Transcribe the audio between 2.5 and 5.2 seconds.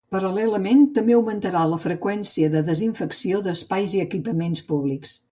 de desinfecció d'espais i equipaments públics.